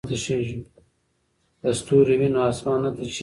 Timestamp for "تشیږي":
2.95-3.19